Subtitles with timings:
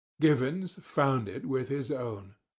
[0.19, 2.33] Givens found it with his own.